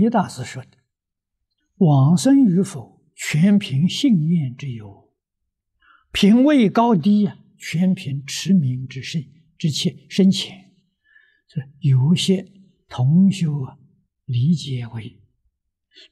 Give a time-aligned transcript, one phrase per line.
[0.00, 0.70] 一大师说的
[1.76, 5.12] ：“往生与否，全凭信愿之由；
[6.10, 9.24] 品位高低啊，全凭持名之深
[9.58, 10.72] 之切深浅。”
[11.52, 12.50] 是有些
[12.88, 13.78] 同修啊，
[14.24, 15.20] 理解为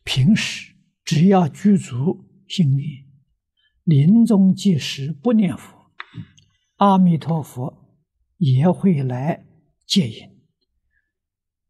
[0.03, 0.75] 平时
[1.05, 3.07] 只要具足信愿，
[3.85, 5.93] 临终即使不念佛，
[6.77, 7.97] 阿弥陀佛
[8.37, 9.47] 也会来
[9.87, 10.29] 接引。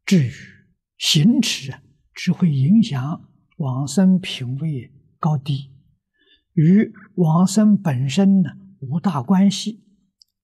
[0.03, 0.31] 至于
[0.97, 1.83] 行持啊，
[2.21, 5.71] 只会影响往生品位高低，
[6.51, 8.49] 与往生本身呢
[8.81, 9.85] 无大关系。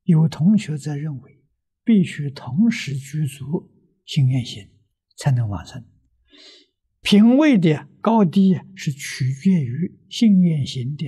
[0.04, 1.44] 有同学则认为，
[1.84, 3.74] 必须同时具足
[4.06, 4.70] 信愿行，
[5.18, 5.84] 才能往生。
[7.02, 11.06] 品位的高低是取决于信愿行的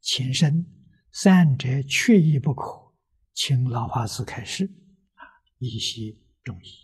[0.00, 0.64] 前身，
[1.10, 2.94] 三者缺一不可。
[3.34, 4.64] 请老法师开示
[5.16, 5.20] 啊，
[5.58, 6.81] 以释众疑。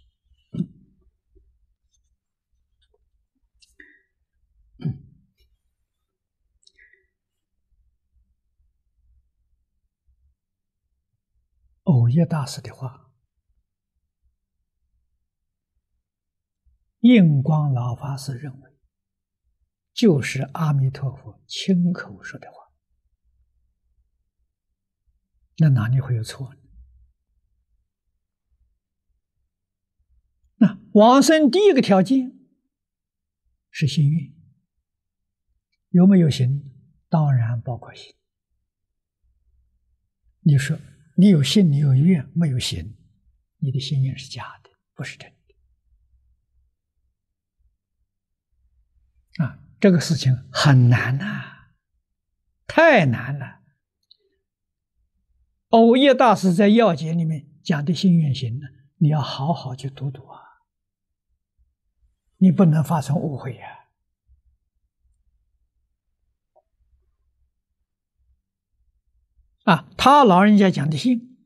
[11.88, 13.10] 藕益大师的话，
[17.00, 18.78] 印光老法师认为，
[19.94, 22.70] 就是阿弥陀佛亲口说的话，
[25.56, 26.60] 那哪里会有错呢？
[30.56, 32.38] 那往生第一个条件
[33.70, 34.34] 是信愿，
[35.88, 36.70] 有没有行？
[37.08, 38.14] 当然包括行。
[40.40, 40.78] 你说。
[41.20, 42.94] 你有信，你有愿，没有行，
[43.56, 45.54] 你的信愿是假的，不是真的。
[49.44, 51.72] 啊，这个事情很难呐、
[52.68, 53.62] 太难了。
[55.70, 60.40] 藕益大师在要解里面讲的信愿行呢，你要好好去读读啊，
[62.36, 63.77] 你不能发生误会呀、啊。
[69.68, 71.36] 啊，他老人家讲的信，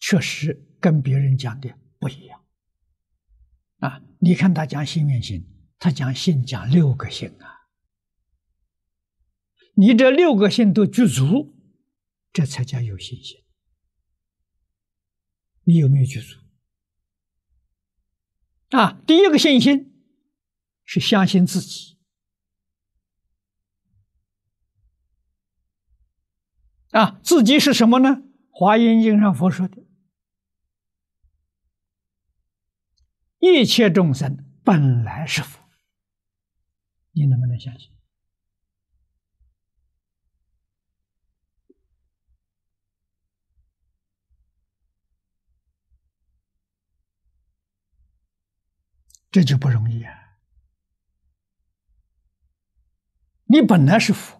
[0.00, 2.44] 确实跟别人讲的不一样。
[3.78, 5.46] 啊，你看他讲信愿行，
[5.78, 7.68] 他讲信讲六个信啊。
[9.74, 11.54] 你这六个信都具足，
[12.32, 13.38] 这才叫有信心。
[15.62, 16.40] 你有没有具足？
[18.70, 19.94] 啊，第一个信心
[20.82, 21.99] 是相信自己。
[26.90, 28.08] 啊，自己是什么呢？
[28.50, 29.82] 《华严经》上佛说的，
[33.38, 35.60] 一切众生本来是佛，
[37.12, 37.90] 你能不能相信？
[49.30, 50.40] 这就不容易啊！
[53.44, 54.39] 你本来是佛。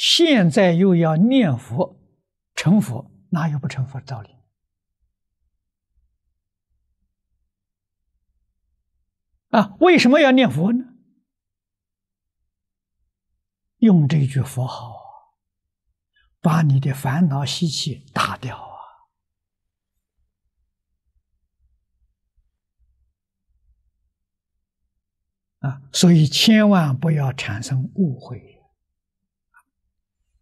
[0.00, 2.00] 现在又要念佛
[2.54, 4.34] 成佛，哪有不成佛的道理？
[9.50, 10.94] 啊，为什么要念佛呢？
[13.76, 15.36] 用这句佛号，
[16.40, 18.56] 把你的烦恼习气打掉
[25.60, 25.68] 啊！
[25.68, 28.59] 啊，所以千万不要产生误会。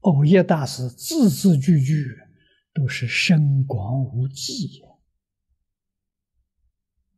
[0.08, 2.16] 藕益大师字字句句
[2.72, 4.82] 都是深广无际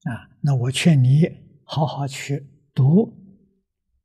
[0.02, 0.28] 啊！
[0.40, 1.22] 那我劝你
[1.62, 3.16] 好好去读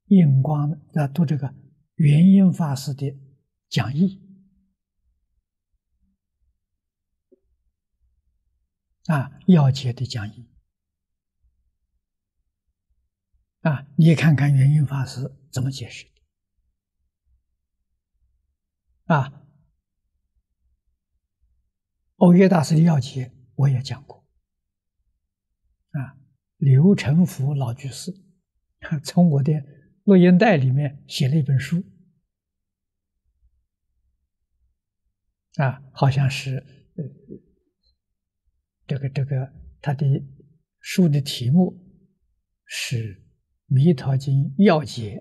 [0.06, 1.52] 印光啊，读这个
[1.96, 3.12] 圆音法师的
[3.70, 4.22] 讲义
[9.08, 10.48] 啊，要解的讲义
[13.62, 16.06] 啊，你看看圆音法师怎么解释。
[19.06, 19.48] 啊，
[22.16, 24.26] 欧耶大师的要解我也讲过。
[25.92, 26.18] 啊，
[26.58, 28.12] 刘成福老居士
[29.04, 29.54] 从我的
[30.04, 31.84] 录音带里面写了一本书，
[35.58, 36.58] 啊，好像是
[36.96, 37.04] 呃，
[38.88, 40.06] 这个这个他的
[40.80, 41.80] 书的题目
[42.66, 43.16] 是
[43.68, 45.18] 《弥陀经要解》，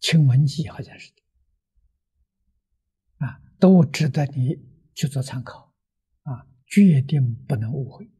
[0.00, 1.10] 清文记好像是。
[3.62, 4.58] 都值得你
[4.92, 5.72] 去做参考，
[6.24, 8.10] 啊，决定不能误会。